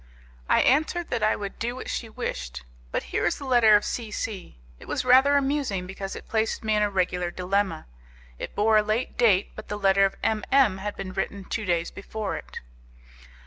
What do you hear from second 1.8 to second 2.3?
she